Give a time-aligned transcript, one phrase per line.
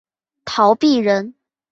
[0.45, 1.35] 陶弼人。